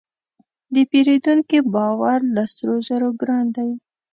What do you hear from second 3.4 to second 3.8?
دی.